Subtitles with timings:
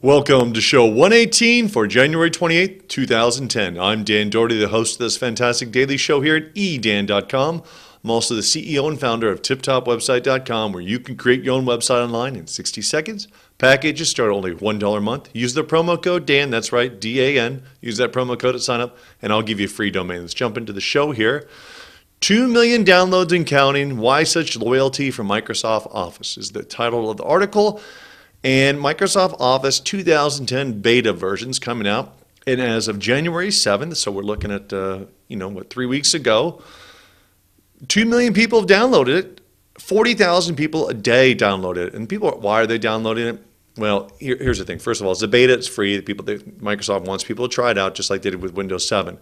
[0.00, 3.80] Welcome to show 118 for January 28th, 2010.
[3.80, 7.64] I'm Dan Doherty, the host of this fantastic daily show here at edan.com.
[8.04, 12.04] I'm also the CEO and founder of tiptopwebsite.com, where you can create your own website
[12.04, 13.26] online in 60 seconds.
[13.58, 15.30] Packages start only $1 a month.
[15.32, 17.64] Use the promo code DAN, that's right, D A N.
[17.80, 20.20] Use that promo code at sign up, and I'll give you a free domain.
[20.20, 21.48] Let's jump into the show here.
[22.20, 23.98] 2 million downloads and counting.
[23.98, 27.80] Why such loyalty for Microsoft Office is the title of the article.
[28.44, 32.14] And Microsoft Office 2010 beta versions coming out.
[32.46, 36.14] And as of January 7th, so we're looking at, uh, you know, what, three weeks
[36.14, 36.62] ago,
[37.88, 39.40] 2 million people have downloaded it.
[39.78, 41.94] 40,000 people a day download it.
[41.94, 43.44] And people, why are they downloading it?
[43.76, 44.78] Well, here, here's the thing.
[44.78, 45.52] First of all, it's a beta.
[45.52, 45.96] It's free.
[45.96, 48.88] The People, Microsoft wants people to try it out, just like they did with Windows
[48.88, 49.18] 7.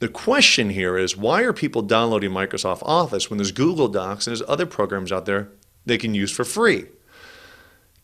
[0.00, 4.32] The question here is, why are people downloading Microsoft Office when there's Google Docs and
[4.34, 5.50] there's other programs out there
[5.84, 6.86] they can use for free?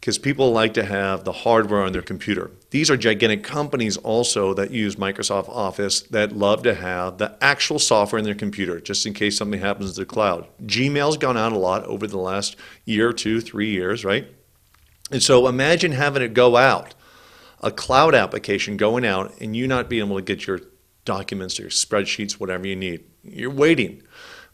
[0.06, 2.52] Because people like to have the hardware on their computer.
[2.70, 7.80] These are gigantic companies also that use Microsoft Office that love to have the actual
[7.80, 10.46] software in their computer just in case something happens to the cloud.
[10.62, 14.28] Gmail's gone out a lot over the last year, two, three years, right?
[15.10, 16.94] And so imagine having it go out,
[17.60, 20.60] a cloud application going out, and you not being able to get your
[21.04, 23.02] documents, your spreadsheets, whatever you need.
[23.24, 24.04] You're waiting.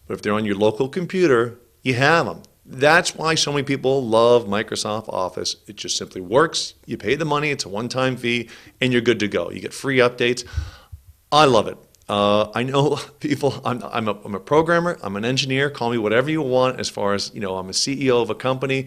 [0.06, 2.42] But if they're on your local computer, you have them.
[2.64, 5.56] That's why so many people love Microsoft Office.
[5.66, 6.74] It just simply works.
[6.86, 8.48] You pay the money, it's a one time fee,
[8.80, 9.50] and you're good to go.
[9.50, 10.44] You get free updates.
[11.32, 11.76] I love it.
[12.08, 15.98] Uh, I know people, I'm, I'm, a, I'm a programmer, I'm an engineer, call me
[15.98, 18.86] whatever you want as far as, you know, I'm a CEO of a company.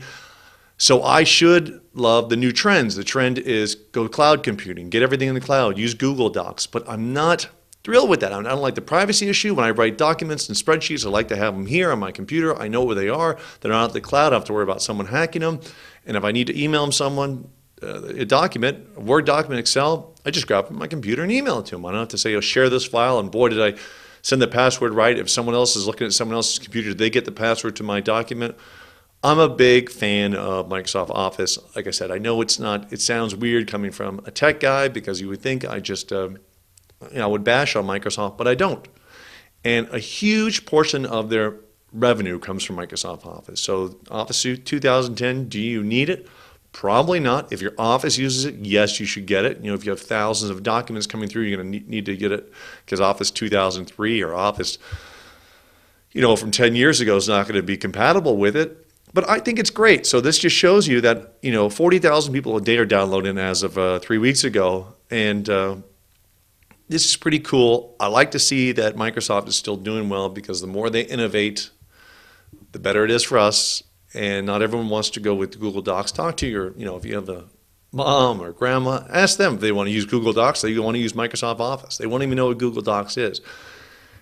[0.78, 2.96] So I should love the new trends.
[2.96, 6.88] The trend is go cloud computing, get everything in the cloud, use Google Docs, but
[6.88, 7.48] I'm not
[7.86, 8.34] thrilled with that.
[8.34, 9.54] I don't like the privacy issue.
[9.54, 12.60] When I write documents and spreadsheets, I like to have them here on my computer.
[12.60, 13.38] I know where they are.
[13.62, 14.28] They're not at the cloud.
[14.28, 15.62] I don't have to worry about someone hacking them.
[16.06, 17.50] And if I need to email them someone
[17.84, 21.68] uh, a document, a Word document, Excel, I just grab my computer and email it
[21.68, 21.86] to them.
[21.86, 23.20] I don't have to say, oh, share this file.
[23.20, 23.80] And boy, did I
[24.24, 25.20] send the password right.
[25.20, 28.02] If someone else is looking at someone else's computer, they get the password to my
[28.02, 28.56] document.
[29.24, 31.60] I'm a big fan of Microsoft Office.
[31.76, 34.88] Like I said, I know it's not, it sounds weird coming from a tech guy
[34.88, 36.30] because you would think I just, uh,
[37.12, 38.88] you know, I would bash on Microsoft, but I don't.
[39.64, 41.56] And a huge portion of their
[41.92, 43.62] revenue comes from Microsoft Office.
[43.62, 46.28] So Office 2010, do you need it?
[46.72, 47.54] Probably not.
[47.54, 49.62] If your office uses it, yes, you should get it.
[49.62, 52.18] You know, if you have thousands of documents coming through, you're going to need to
[52.18, 52.52] get it
[52.84, 54.78] because Office 2003 or Office,
[56.12, 58.86] you know, from 10 years ago is not going to be compatible with it.
[59.14, 60.06] But I think it's great.
[60.06, 63.64] So this just shows you that, you know, 40,000 people a day are downloading as
[63.64, 64.96] of uh, three weeks ago.
[65.10, 65.78] And uh,
[66.88, 67.96] this is pretty cool.
[68.00, 71.72] I like to see that Microsoft is still doing well because the more they innovate,
[72.72, 73.84] the better it is for us.
[74.14, 76.12] And not everyone wants to go with Google Docs.
[76.14, 77.46] Talk to your, you know, if you have a
[77.92, 80.62] mom or grandma, ask them if they want to use Google Docs.
[80.62, 81.98] They want to use Microsoft Office.
[81.98, 83.42] They won't even know what Google Docs is.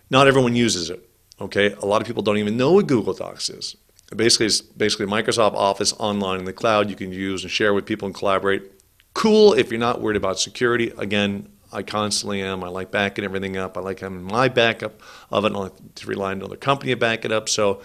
[0.09, 1.07] Not everyone uses it.
[1.41, 3.75] Okay, a lot of people don't even know what Google Docs is.
[4.16, 6.90] Basically, it's basically Microsoft Office online in the cloud.
[6.90, 8.72] You can use and share with people and collaborate.
[9.13, 10.91] Cool if you're not worried about security.
[10.97, 12.63] Again, I constantly am.
[12.63, 13.78] I like backing everything up.
[13.78, 15.01] I like having my backup
[15.31, 15.53] of it.
[15.53, 17.50] I like to rely on another company to back it up.
[17.50, 17.81] So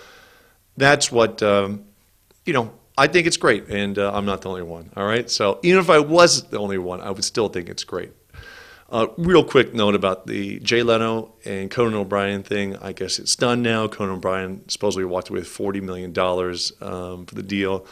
[0.76, 1.84] that's what, um,
[2.44, 3.69] you know, I think it's great.
[3.69, 4.91] And uh, I'm not the only one.
[4.97, 5.28] All right.
[5.31, 8.12] So even if I was the only one, I would still think it's great.
[8.91, 12.76] Uh, real quick note about the Jay Leno and Conan O'Brien thing.
[12.76, 13.87] I guess it's done now.
[13.87, 16.19] Conan O'Brien supposedly walked away with $40 million
[16.81, 17.87] um, for the deal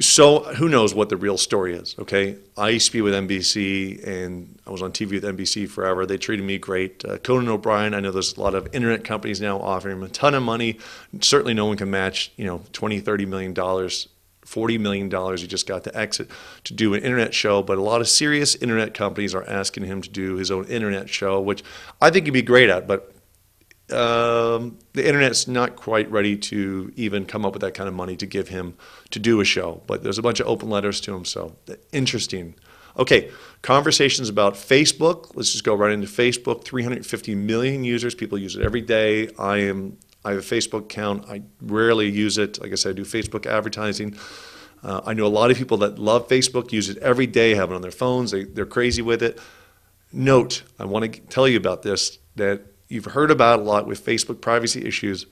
[0.00, 2.36] so who knows what the real story is okay?
[2.56, 6.06] I used to be with nbc and i was on tv with nbc forever.
[6.06, 7.04] They treated me great.
[7.04, 10.08] Uh, conan o'brien i know there's a lot of internet companies now offering him a
[10.08, 10.78] ton of money.
[11.20, 14.08] Certainly no one can match you know 20 30 million dollars
[14.44, 16.28] 40 million dollars he just got to exit
[16.64, 20.02] to do an internet show but a lot of serious internet companies are asking him
[20.02, 21.64] to do his own internet show which
[22.02, 23.13] i think he'd be great at but
[23.94, 28.16] um, the internet's not quite ready to even come up with that kind of money
[28.16, 28.76] to give him
[29.10, 29.82] to do a show.
[29.86, 31.56] But there's a bunch of open letters to him, so
[31.92, 32.54] interesting.
[32.96, 33.30] Okay,
[33.62, 35.34] conversations about Facebook.
[35.34, 36.64] Let's just go right into Facebook.
[36.64, 38.14] 350 million users.
[38.14, 39.28] People use it every day.
[39.38, 39.98] I am.
[40.24, 41.28] I have a Facebook account.
[41.28, 42.60] I rarely use it.
[42.60, 44.16] Like I said, I do Facebook advertising.
[44.82, 47.70] Uh, I know a lot of people that love Facebook, use it every day, have
[47.70, 48.30] it on their phones.
[48.30, 49.40] They, they're crazy with it.
[50.12, 54.04] Note, I want to tell you about this that you've heard about a lot with
[54.04, 55.26] Facebook privacy issues.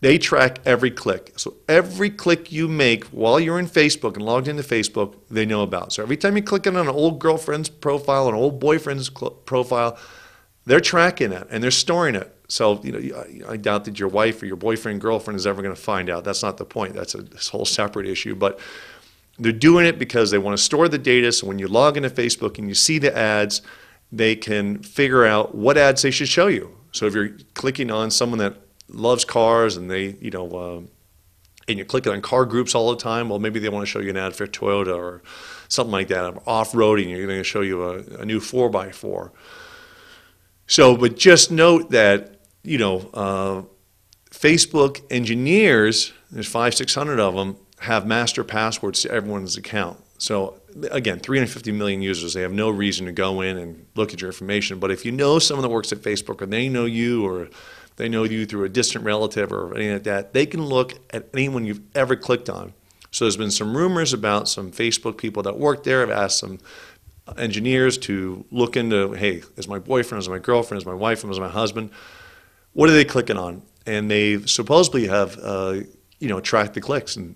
[0.00, 1.32] They track every click.
[1.36, 5.62] So every click you make while you're in Facebook and logged into Facebook, they know
[5.62, 5.92] about.
[5.92, 9.96] So every time you click on an old girlfriend's profile, an old boyfriend's profile,
[10.66, 12.36] they're tracking it and they're storing it.
[12.48, 15.74] So you know, I doubt that your wife or your boyfriend, girlfriend is ever going
[15.74, 16.24] to find out.
[16.24, 16.94] That's not the point.
[16.94, 18.34] That's a whole separate issue.
[18.34, 18.58] But
[19.38, 21.32] they're doing it because they want to store the data.
[21.32, 23.62] So when you log into Facebook and you see the ads,
[24.12, 26.76] they can figure out what ads they should show you.
[26.92, 28.56] So if you're clicking on someone that
[28.88, 30.80] loves cars and they, you know, uh,
[31.66, 34.00] and you're clicking on car groups all the time, well, maybe they want to show
[34.00, 35.22] you an ad for Toyota or
[35.68, 36.42] something like that.
[36.46, 39.30] Off roading, you're going to show you a, a new 4x4.
[40.66, 43.62] So, but just note that, you know, uh,
[44.30, 50.01] Facebook engineers, there's five, 600 of them, have master passwords to everyone's account.
[50.22, 50.60] So
[50.92, 54.28] again, 350 million users, they have no reason to go in and look at your
[54.28, 54.78] information.
[54.78, 57.48] But if you know someone that works at Facebook or they know you or
[57.96, 61.28] they know you through a distant relative or anything like that, they can look at
[61.34, 62.72] anyone you've ever clicked on.
[63.10, 66.04] So there's been some rumors about some Facebook people that work there.
[66.04, 66.60] I've asked some
[67.36, 71.40] engineers to look into, hey, is my boyfriend, is my girlfriend, is my wife, is
[71.40, 71.90] my husband?
[72.74, 73.62] What are they clicking on?
[73.86, 75.80] And they supposedly have, uh,
[76.20, 77.34] you know, tracked the clicks and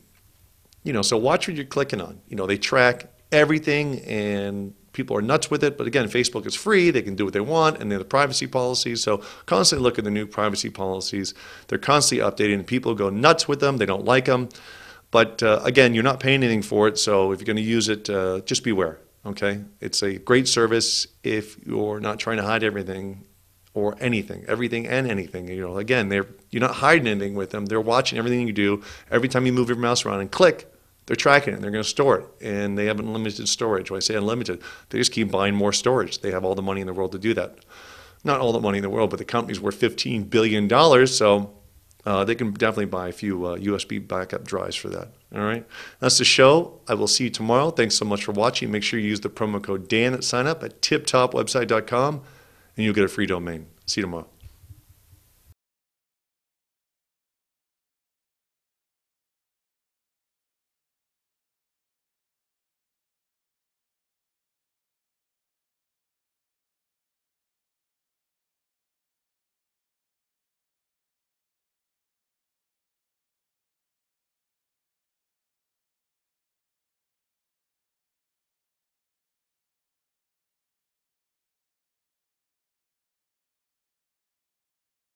[0.86, 2.20] you know, so watch what you're clicking on.
[2.28, 5.76] You know, they track everything and people are nuts with it.
[5.76, 6.90] But again, Facebook is free.
[6.92, 9.02] They can do what they want and they have the privacy policies.
[9.02, 11.34] So constantly look at the new privacy policies.
[11.66, 12.64] They're constantly updating.
[12.64, 13.78] People go nuts with them.
[13.78, 14.48] They don't like them.
[15.10, 16.98] But uh, again, you're not paying anything for it.
[16.98, 19.00] So if you're going to use it, uh, just beware.
[19.26, 19.62] Okay?
[19.80, 23.24] It's a great service if you're not trying to hide everything
[23.74, 25.48] or anything, everything and anything.
[25.48, 27.66] You know, again, they're you're not hiding anything with them.
[27.66, 28.82] They're watching everything you do.
[29.10, 30.72] Every time you move your mouse around and click,
[31.06, 31.60] they're tracking it.
[31.60, 33.90] They're going to store it, and they have unlimited storage.
[33.90, 34.60] When I say unlimited,
[34.90, 36.20] they just keep buying more storage.
[36.20, 37.58] They have all the money in the world to do that.
[38.24, 41.52] Not all the money in the world, but the company's worth 15 billion dollars, so
[42.04, 45.12] uh, they can definitely buy a few uh, USB backup drives for that.
[45.34, 45.64] All right,
[46.00, 46.80] that's the show.
[46.88, 47.70] I will see you tomorrow.
[47.70, 48.70] Thanks so much for watching.
[48.70, 52.14] Make sure you use the promo code Dan at sign up at tiptopwebsite.com,
[52.76, 53.66] and you'll get a free domain.
[53.86, 54.28] See you tomorrow.